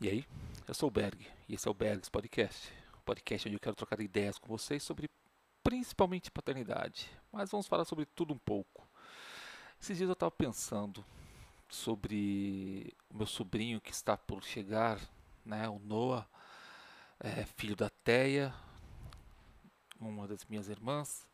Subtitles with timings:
[0.00, 0.24] E aí,
[0.68, 2.72] eu sou o Berg e esse é o Bergs Podcast.
[2.96, 5.10] Um podcast onde eu quero trocar ideias com vocês sobre
[5.60, 8.88] principalmente paternidade, mas vamos falar sobre tudo um pouco.
[9.80, 11.04] Esses dias eu estava pensando
[11.68, 15.00] sobre o meu sobrinho que está por chegar,
[15.44, 16.28] né, o Noah,
[17.18, 18.54] é, filho da Teia,
[19.98, 21.27] uma das minhas irmãs,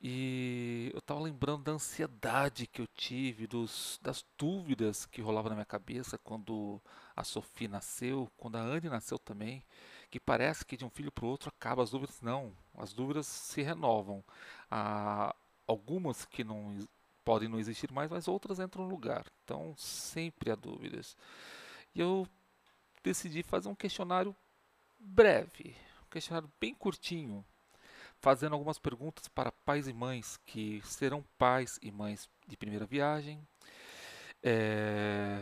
[0.00, 5.56] e eu estava lembrando da ansiedade que eu tive, dos, das dúvidas que rolavam na
[5.56, 6.80] minha cabeça quando
[7.14, 9.64] a Sofia nasceu, quando a Anne nasceu também,
[10.10, 12.20] que parece que de um filho para o outro acaba as dúvidas.
[12.20, 14.22] Não, as dúvidas se renovam.
[14.70, 15.34] Há
[15.66, 16.78] algumas que não
[17.24, 19.24] podem não existir mais, mas outras entram no lugar.
[19.44, 21.16] Então sempre há dúvidas.
[21.94, 22.28] E eu
[23.02, 24.36] decidi fazer um questionário
[24.98, 27.44] breve, um questionário bem curtinho,
[28.26, 33.40] fazendo algumas perguntas para pais e mães que serão pais e mães de primeira viagem,
[34.42, 35.40] é,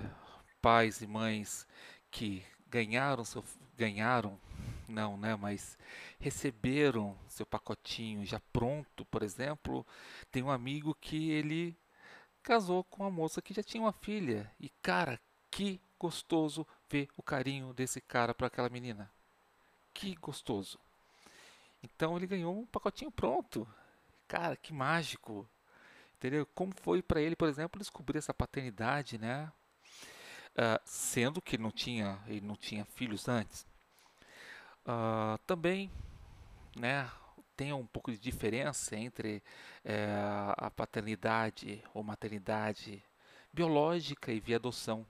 [0.60, 1.66] pais e mães
[2.10, 3.42] que ganharam seu
[3.74, 4.38] ganharam
[4.86, 5.78] não, né, mas
[6.20, 9.86] receberam seu pacotinho já pronto, por exemplo,
[10.30, 11.74] tem um amigo que ele
[12.42, 15.18] casou com uma moça que já tinha uma filha e cara,
[15.50, 19.10] que gostoso ver o carinho desse cara para aquela menina.
[19.94, 20.83] Que gostoso.
[21.84, 23.68] Então ele ganhou um pacotinho pronto.
[24.26, 25.46] Cara, que mágico.
[26.16, 26.46] Entendeu?
[26.54, 29.52] Como foi para ele, por exemplo, descobrir essa paternidade, né?
[30.52, 33.66] Uh, sendo que ele não tinha, ele não tinha filhos antes.
[34.86, 35.90] Uh, também,
[36.74, 37.10] né?
[37.54, 39.40] Tem um pouco de diferença entre
[39.84, 40.08] é,
[40.56, 43.00] a paternidade ou maternidade
[43.52, 45.06] biológica e via adoção.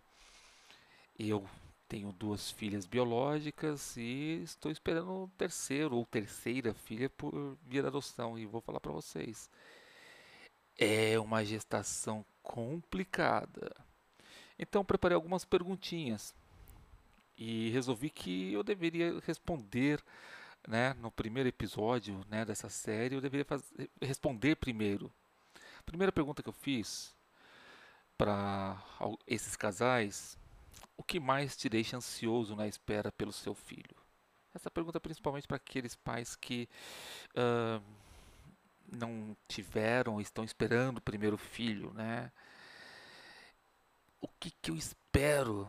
[1.19, 1.48] Eu
[1.94, 7.88] tenho duas filhas biológicas e estou esperando o terceiro ou terceira filha por via da
[7.88, 8.36] adoção.
[8.36, 9.48] E vou falar para vocês.
[10.76, 13.70] É uma gestação complicada.
[14.58, 16.34] Então preparei algumas perguntinhas
[17.38, 20.02] e resolvi que eu deveria responder,
[20.66, 25.12] né, no primeiro episódio, né, dessa série, eu deveria fazer, responder primeiro.
[25.78, 27.14] A primeira pergunta que eu fiz
[28.18, 28.83] para
[29.28, 30.36] esses casais
[31.04, 33.94] o que mais te deixa ansioso na espera pelo seu filho?
[34.54, 36.66] Essa pergunta é principalmente para aqueles pais que
[37.36, 37.82] uh,
[38.90, 42.32] não tiveram, estão esperando o primeiro filho, né?
[44.18, 45.68] O que, que eu espero?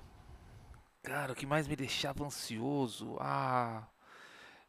[1.03, 3.17] Cara, o que mais me deixava ansioso?
[3.19, 3.85] Ah,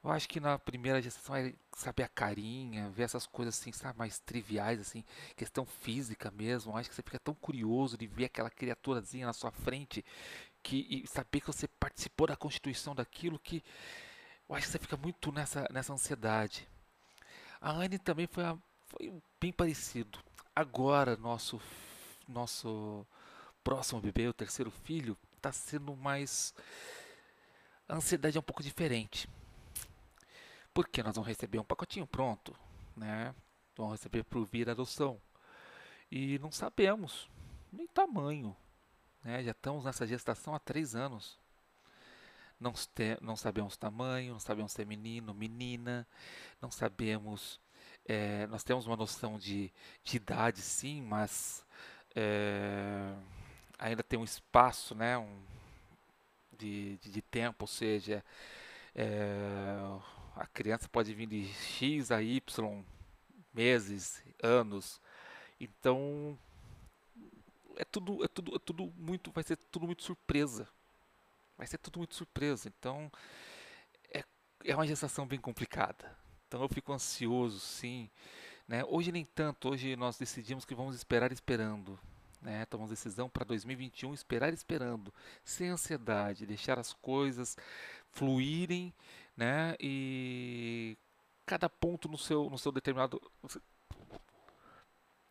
[0.02, 3.98] eu acho que na primeira gestação é saber a carinha, ver essas coisas assim, sabe,
[3.98, 5.04] mais triviais, assim,
[5.36, 6.72] questão física mesmo.
[6.72, 10.04] Eu acho que você fica tão curioso de ver aquela criaturazinha na sua frente
[10.66, 13.62] que, e saber que você participou da constituição daquilo que
[14.48, 16.68] eu acho que você fica muito nessa, nessa ansiedade.
[17.60, 20.18] A Anne também foi, a, foi bem parecido.
[20.54, 21.60] Agora, nosso,
[22.28, 23.06] nosso
[23.62, 26.52] próximo bebê, o terceiro filho, está sendo mais.
[27.88, 29.28] A ansiedade é um pouco diferente
[30.74, 32.54] porque nós vamos receber um pacotinho pronto,
[32.94, 33.34] né?
[33.74, 35.18] Vamos receber por vir adoção.
[36.10, 37.30] E não sabemos
[37.72, 38.54] nem tamanho,
[39.26, 39.42] né?
[39.42, 41.36] Já estamos nessa gestação há três anos.
[42.58, 46.06] Não, te, não sabemos tamanho, não sabemos se é menino, menina,
[46.62, 47.60] não sabemos.
[48.06, 49.70] É, nós temos uma noção de,
[50.04, 51.66] de idade, sim, mas
[52.14, 53.14] é,
[53.78, 55.18] ainda tem um espaço, né?
[55.18, 55.42] Um,
[56.56, 58.24] de, de, de tempo, ou seja,
[58.94, 59.76] é,
[60.36, 62.84] a criança pode vir de X a Y
[63.52, 65.00] meses, anos.
[65.60, 66.38] Então
[67.76, 70.68] é tudo, é tudo, é tudo muito, vai ser tudo muito surpresa.
[71.56, 72.68] Vai ser tudo muito surpresa.
[72.68, 73.10] Então
[74.12, 74.24] é,
[74.64, 76.16] é uma gestação bem complicada.
[76.46, 78.10] Então eu fico ansioso, sim.
[78.68, 78.84] Né?
[78.84, 79.68] Hoje nem tanto.
[79.68, 81.98] Hoje nós decidimos que vamos esperar esperando.
[82.42, 82.64] Né?
[82.66, 85.12] Tomamos decisão para 2021 esperar esperando,
[85.42, 87.56] sem ansiedade, deixar as coisas
[88.12, 88.94] fluírem
[89.36, 89.76] né?
[89.78, 90.96] E
[91.44, 93.20] cada ponto no seu, no seu determinado.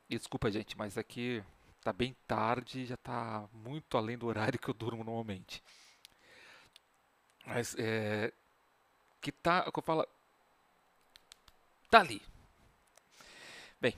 [0.07, 1.43] Desculpa, gente, mas aqui
[1.85, 5.61] tá bem tarde, já tá muito além do horário que eu durmo normalmente.
[7.45, 8.33] Mas é.
[9.21, 9.71] Que tá.
[9.71, 10.07] Que eu falo.
[11.91, 12.19] Tá ali.
[13.79, 13.95] Bem,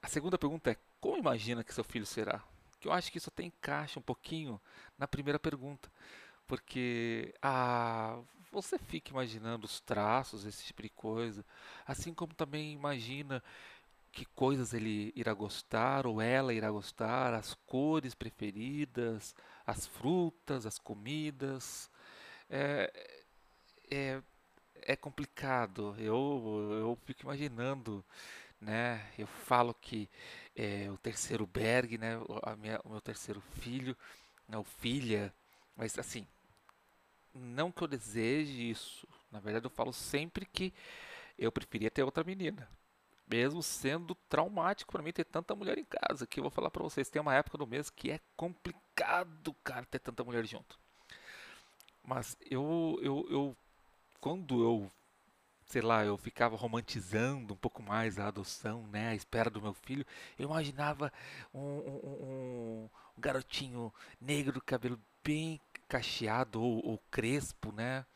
[0.00, 2.40] a segunda pergunta é: como imagina que seu filho será?
[2.78, 4.60] Que eu acho que isso até encaixa um pouquinho
[4.96, 5.90] na primeira pergunta.
[6.46, 8.20] Porque ah,
[8.52, 11.44] você fica imaginando os traços, esse tipo de coisa,
[11.84, 13.42] assim como também imagina
[14.12, 19.34] que coisas ele irá gostar ou ela irá gostar, as cores preferidas,
[19.66, 21.90] as frutas, as comidas.
[22.50, 22.92] É,
[23.90, 24.22] é,
[24.82, 25.94] é complicado.
[25.98, 28.04] Eu, eu fico imaginando,
[28.60, 29.06] né?
[29.18, 30.08] Eu falo que
[30.56, 32.14] é, o terceiro Berg, né?
[32.42, 33.96] A minha, o meu terceiro filho,
[34.48, 34.56] né?
[34.58, 35.32] o filha,
[35.76, 36.26] mas assim,
[37.34, 39.06] não que eu deseje isso.
[39.30, 40.72] Na verdade, eu falo sempre que
[41.38, 42.68] eu preferia ter outra menina.
[43.30, 46.82] Mesmo sendo traumático para mim ter tanta mulher em casa, que eu vou falar para
[46.82, 50.78] vocês, tem uma época do mês que é complicado, cara, ter tanta mulher junto.
[52.02, 53.56] Mas eu, eu, eu
[54.18, 54.90] quando eu,
[55.66, 59.74] sei lá, eu ficava romantizando um pouco mais a adoção, né, a espera do meu
[59.74, 60.06] filho,
[60.38, 61.12] eu imaginava
[61.52, 62.88] um, um, um,
[63.18, 68.06] garotinho negro, cabelo bem cacheado ou, ou crespo, né?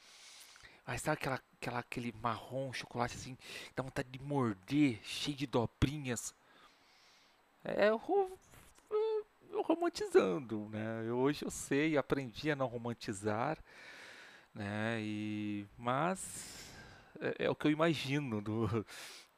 [0.87, 3.37] Aí sabe aquela, aquela, aquele marrom, chocolate assim,
[3.75, 6.35] dá vontade de morder, cheio de dobrinhas.
[7.65, 8.01] É, eu,
[9.51, 11.05] eu romantizando, né?
[11.07, 13.59] Eu, hoje eu sei, aprendi a não romantizar,
[14.55, 15.01] né?
[15.01, 16.73] E, mas
[17.21, 18.87] é, é o que eu imagino do,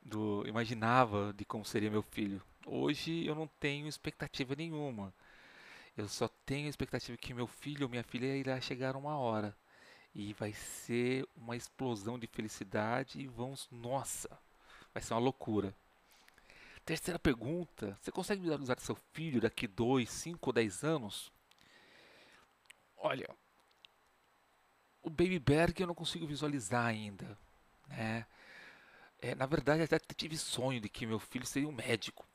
[0.02, 2.43] do, imaginava de como seria meu filho.
[2.67, 5.12] Hoje eu não tenho expectativa nenhuma.
[5.96, 9.55] Eu só tenho expectativa que meu filho ou minha filha irá chegar uma hora
[10.14, 14.31] e vai ser uma explosão de felicidade e vamos, nossa,
[14.93, 15.75] vai ser uma loucura.
[16.84, 21.32] Terceira pergunta: você consegue visualizar seu filho daqui 2, 5 ou 10 anos?
[22.96, 23.28] Olha,
[25.02, 27.37] o Baby Berg eu não consigo visualizar ainda,
[27.88, 28.26] né?
[29.19, 32.26] É, na verdade, até tive sonho de que meu filho seria um médico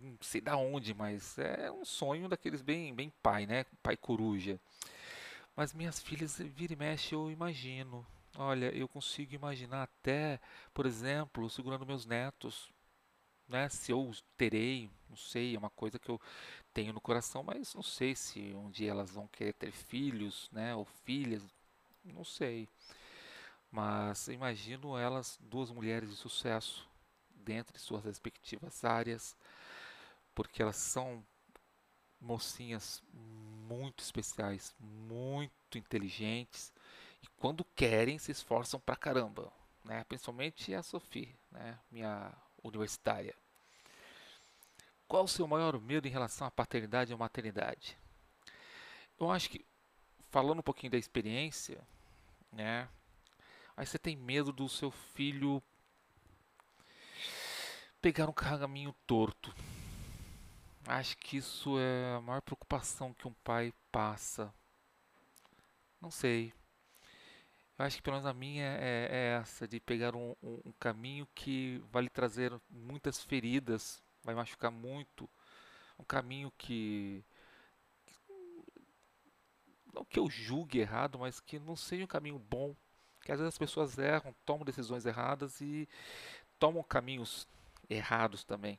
[0.00, 3.64] não sei da onde, mas é um sonho daqueles bem, bem pai, né?
[3.82, 4.58] Pai coruja.
[5.58, 8.06] Mas minhas filhas, vira e mexe, eu imagino.
[8.36, 10.40] Olha, eu consigo imaginar até,
[10.72, 12.70] por exemplo, segurando meus netos,
[13.48, 13.68] né?
[13.68, 16.20] Se eu terei, não sei, é uma coisa que eu
[16.72, 20.76] tenho no coração, mas não sei se um dia elas vão querer ter filhos, né?
[20.76, 21.42] Ou filhas,
[22.04, 22.68] não sei.
[23.68, 26.88] Mas imagino elas duas mulheres de sucesso
[27.34, 29.36] dentro de suas respectivas áreas,
[30.36, 31.26] porque elas são
[32.20, 36.72] mocinhas muito especiais, muito inteligentes
[37.22, 39.52] e quando querem se esforçam pra caramba,
[39.84, 40.04] né?
[40.04, 41.78] Principalmente a Sophie, né?
[41.90, 42.32] Minha
[42.62, 43.34] universitária.
[45.06, 47.96] Qual o seu maior medo em relação à paternidade ou maternidade?
[49.18, 49.64] Eu acho que
[50.30, 51.80] falando um pouquinho da experiência,
[52.52, 52.88] né?
[53.76, 55.62] Aí você tem medo do seu filho
[58.00, 59.54] pegar um caminho torto,
[60.90, 64.50] Acho que isso é a maior preocupação que um pai passa.
[66.00, 66.50] Não sei.
[67.78, 70.72] Eu acho que pelo menos a minha é, é essa, de pegar um, um, um,
[70.80, 75.28] caminho que vai lhe trazer muitas feridas, vai machucar muito.
[75.98, 77.22] Um caminho que.
[79.92, 82.74] Não que eu julgue errado, mas que não seja um caminho bom.
[83.20, 85.86] Que às vezes as pessoas erram, tomam decisões erradas e
[86.58, 87.46] tomam caminhos
[87.90, 88.78] errados também.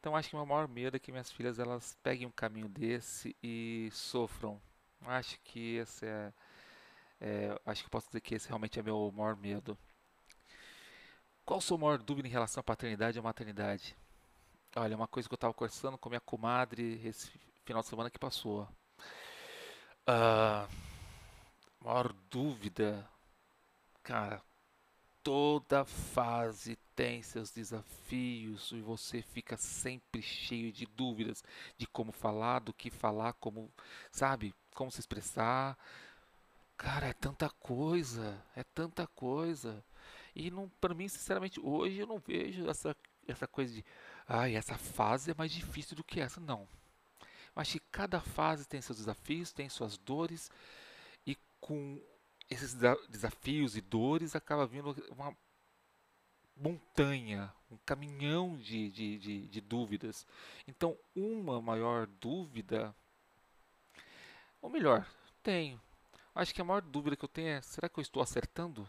[0.00, 3.36] Então acho que meu maior medo é que minhas filhas elas peguem um caminho desse
[3.42, 4.60] e sofram.
[5.02, 6.32] Acho que esse é,
[7.20, 9.76] é acho que posso dizer que esse realmente é meu maior medo.
[11.44, 13.96] Qual a sua maior dúvida em relação à paternidade ou maternidade?
[14.76, 17.30] Olha, uma coisa que eu estava conversando com minha comadre esse
[17.64, 18.68] final de semana que passou.
[20.08, 20.68] Uh,
[21.82, 23.08] maior dúvida,
[24.02, 24.42] cara,
[25.22, 31.44] toda fase tem seus desafios e você fica sempre cheio de dúvidas
[31.76, 33.72] de como falar, do que falar, como,
[34.10, 35.78] sabe, como se expressar.
[36.76, 39.84] Cara, é tanta coisa, é tanta coisa.
[40.34, 42.96] E não, para mim, sinceramente, hoje eu não vejo essa
[43.28, 43.84] essa coisa de,
[44.26, 46.66] ai, essa fase é mais difícil do que essa, não.
[47.54, 50.50] Mas que cada fase tem seus desafios, tem suas dores
[51.24, 52.02] e com
[52.50, 52.74] esses
[53.08, 55.36] desafios e dores acaba vindo uma
[56.58, 60.26] montanha, um caminhão de, de, de, de dúvidas.
[60.66, 62.94] Então, uma maior dúvida,
[64.60, 65.06] ou melhor,
[65.42, 65.80] tenho.
[66.34, 68.88] Acho que a maior dúvida que eu tenho é: será que eu estou acertando?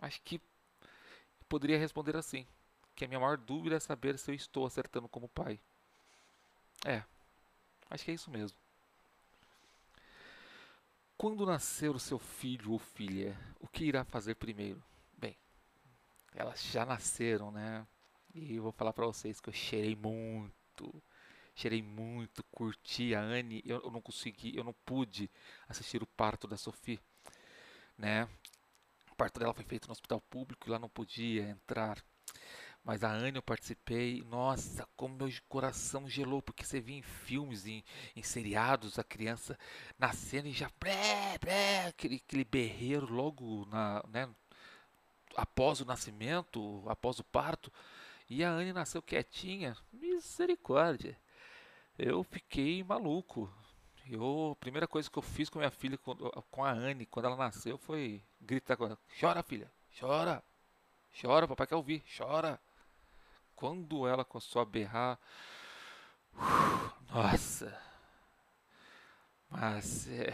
[0.00, 0.40] Acho que
[1.48, 2.46] poderia responder assim:
[2.94, 5.60] que a minha maior dúvida é saber se eu estou acertando como pai.
[6.84, 7.02] É,
[7.90, 8.56] acho que é isso mesmo.
[11.16, 14.80] Quando nascer o seu filho ou filha, o que irá fazer primeiro?
[16.34, 17.86] Elas já nasceram, né?
[18.34, 21.02] E eu vou falar para vocês que eu cheirei muito,
[21.54, 23.62] cheirei muito, curti a Anne.
[23.64, 25.30] Eu, eu, não consegui, eu não pude
[25.68, 27.00] assistir o parto da Sophie,
[27.96, 28.28] né?
[29.10, 32.02] O parto dela foi feito no hospital público e lá não podia entrar.
[32.84, 37.66] Mas a Anne eu participei, nossa, como meu coração gelou, porque você via em filmes,
[37.66, 37.84] em,
[38.16, 39.58] em seriados, a criança
[39.98, 44.28] nascendo e já bré, bré, aquele, aquele berreiro logo na, né,
[45.38, 47.72] após o nascimento, após o parto,
[48.28, 49.76] e a Anne nasceu quietinha.
[49.92, 51.16] Misericórdia.
[51.96, 53.48] Eu fiquei maluco.
[54.10, 55.96] Eu, a primeira coisa que eu fiz com minha filha,
[56.50, 60.42] com a Anne, quando ela nasceu, foi gritar com ela: Chora, filha, chora,
[61.20, 62.60] chora, papai quer ouvir, chora.
[63.54, 65.18] Quando ela começou a berrar,
[67.12, 67.80] nossa,
[69.50, 70.32] mas é,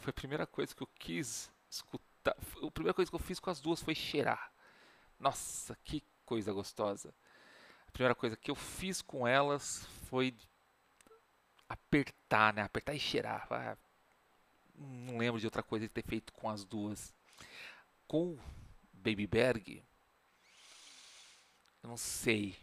[0.00, 2.05] foi a primeira coisa que eu quis escutar.
[2.30, 4.52] A primeira coisa que eu fiz com as duas foi cheirar.
[5.18, 7.14] Nossa, que coisa gostosa.
[7.86, 10.34] A primeira coisa que eu fiz com elas foi
[11.68, 12.62] apertar, né?
[12.62, 13.46] Apertar e cheirar.
[13.50, 13.76] Ah,
[14.74, 17.14] não lembro de outra coisa de ter feito com as duas.
[18.06, 18.38] Com
[18.92, 19.82] Baby Berg,
[21.82, 22.56] eu não sei.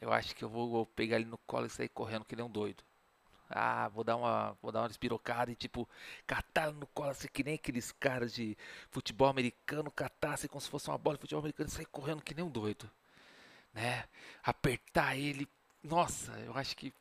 [0.00, 2.44] Eu acho que eu vou, vou pegar ele no colo e sair correndo que nem
[2.44, 2.82] um doido.
[3.50, 5.88] Ah, vou dar uma, vou dar uma despirocada e tipo,
[6.26, 8.56] catar no colo assim, que nem aqueles caras de
[8.90, 12.22] futebol americano, catar assim como se fosse uma bola de futebol americano e sair correndo
[12.22, 12.90] que nem um doido.
[13.72, 14.04] Né?
[14.42, 15.48] Apertar ele.
[15.82, 16.92] Nossa, eu acho que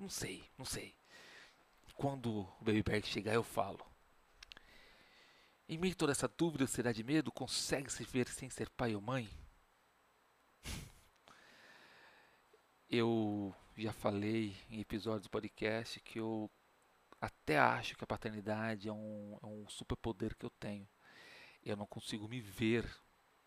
[0.00, 0.94] não sei, não sei.
[1.94, 3.84] Quando o Baby Berg chegar, eu falo.
[5.68, 8.94] Em meio a toda essa dúvida, será de medo, consegue se ver sem ser pai
[8.94, 9.28] ou mãe?
[12.90, 16.50] Eu já falei em episódios do podcast que eu
[17.20, 20.88] até acho que a paternidade é um, é um superpoder que eu tenho.
[21.64, 22.84] Eu não consigo me ver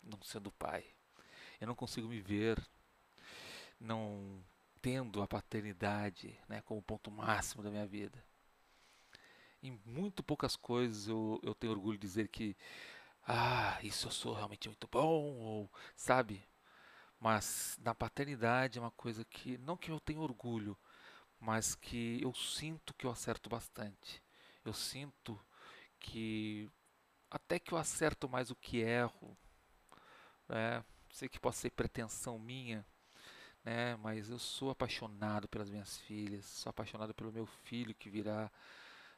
[0.02, 0.84] não sendo pai.
[1.60, 2.60] Eu não consigo me ver
[3.80, 4.42] não
[4.80, 8.22] tendo a paternidade né, como ponto máximo da minha vida.
[9.62, 12.56] Em muito poucas coisas eu, eu tenho orgulho de dizer que,
[13.26, 16.46] ah, isso eu sou realmente muito bom, ou sabe?
[17.24, 20.76] Mas na paternidade é uma coisa que, não que eu tenha orgulho,
[21.40, 24.22] mas que eu sinto que eu acerto bastante.
[24.62, 25.40] Eu sinto
[25.98, 26.70] que
[27.30, 29.34] até que eu acerto mais o que erro,
[30.46, 30.84] né?
[31.10, 32.86] sei que pode ser pretensão minha,
[33.64, 33.96] né?
[33.96, 38.50] Mas eu sou apaixonado pelas minhas filhas, sou apaixonado pelo meu filho que virá,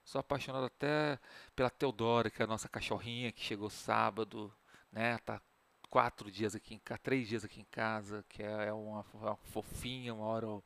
[0.04, 1.18] sou apaixonado até
[1.56, 4.54] pela Teodora, que é a nossa cachorrinha que chegou sábado,
[4.92, 5.18] né?
[5.18, 5.42] Tá
[5.88, 9.36] quatro dias aqui em casa, três dias aqui em casa, que é, é uma, uma
[9.36, 10.64] fofinha, uma hora eu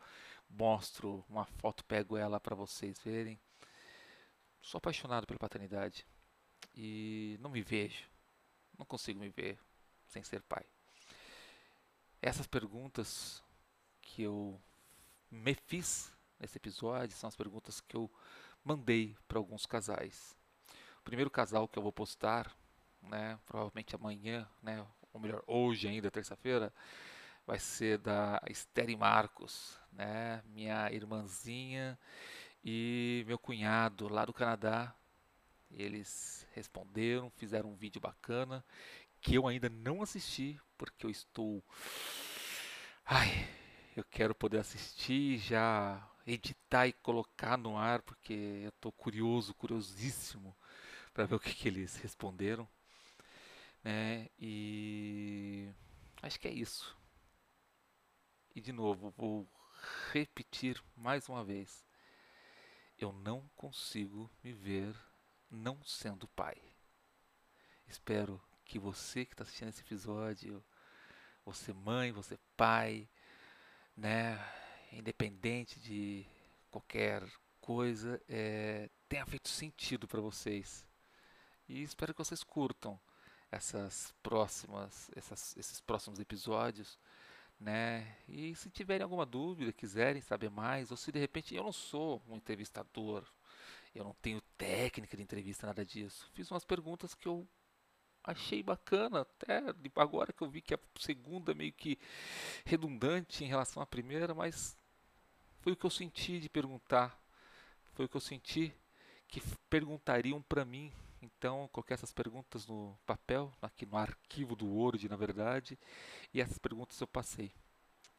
[0.48, 3.38] mostro uma foto, pego ela para vocês verem.
[4.60, 6.06] Sou apaixonado pela paternidade
[6.76, 8.08] e não me vejo,
[8.78, 9.58] não consigo me ver
[10.06, 10.64] sem ser pai.
[12.20, 13.42] Essas perguntas
[14.02, 14.60] que eu
[15.30, 18.10] me fiz nesse episódio são as perguntas que eu
[18.64, 20.36] mandei para alguns casais.
[20.98, 22.54] O primeiro casal que eu vou postar,
[23.02, 26.72] né, provavelmente amanhã, né, ou melhor, hoje ainda, terça-feira,
[27.46, 31.98] vai ser da Esther Marcos, né, minha irmãzinha
[32.64, 34.94] e meu cunhado lá do Canadá.
[35.70, 38.64] Eles responderam, fizeram um vídeo bacana
[39.20, 41.62] que eu ainda não assisti porque eu estou
[43.04, 43.48] ai,
[43.96, 50.56] eu quero poder assistir, já editar e colocar no ar, porque eu estou curioso, curiosíssimo
[51.12, 52.68] para ver o que, que eles responderam.
[53.82, 54.28] Né?
[54.38, 55.72] E
[56.22, 56.96] acho que é isso.
[58.54, 59.48] E de novo, vou
[60.12, 61.86] repetir mais uma vez.
[62.98, 64.94] Eu não consigo me ver
[65.50, 66.60] não sendo pai.
[67.86, 70.64] Espero que você que está assistindo esse episódio,
[71.44, 73.08] você mãe, você pai,
[73.96, 74.38] né,
[74.92, 76.26] independente de
[76.70, 77.22] qualquer
[77.60, 80.86] coisa, é, tenha feito sentido para vocês.
[81.68, 83.00] E espero que vocês curtam
[83.50, 86.98] essas próximas, essas, esses próximos episódios,
[87.58, 88.16] né?
[88.28, 92.22] E se tiverem alguma dúvida, quiserem saber mais, ou se de repente eu não sou
[92.28, 93.24] um entrevistador,
[93.94, 96.30] eu não tenho técnica de entrevista, nada disso.
[96.32, 97.46] Fiz umas perguntas que eu
[98.22, 99.62] achei bacana, até
[99.96, 101.98] agora que eu vi que a segunda meio que
[102.64, 104.76] redundante em relação à primeira, mas
[105.60, 107.18] foi o que eu senti de perguntar,
[107.94, 108.72] foi o que eu senti
[109.28, 110.92] que perguntariam para mim.
[111.22, 115.78] Então, coloquei essas perguntas no papel, aqui no arquivo do Word, na verdade,
[116.32, 117.52] e essas perguntas eu passei.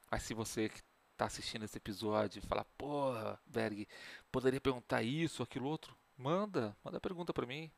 [0.10, 0.81] Mas se você que
[1.13, 3.88] está assistindo esse episódio falar, porra, Berg,
[4.31, 7.72] poderia perguntar isso, aquilo outro, manda, manda pergunta para mim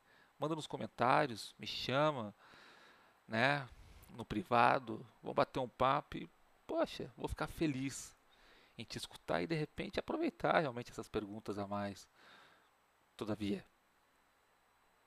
[0.44, 2.36] manda nos comentários, me chama,
[3.26, 3.68] né?
[4.10, 6.30] No privado, vou bater um papo e,
[6.68, 8.14] poxa, vou ficar feliz
[8.78, 12.08] em te escutar e de repente aproveitar realmente essas perguntas a mais.
[13.16, 13.66] Todavia,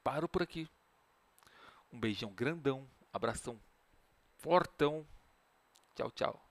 [0.07, 0.69] paro por aqui.
[1.93, 3.59] Um beijão grandão, abração
[4.37, 5.05] fortão.
[5.97, 6.46] Tchau, tchau.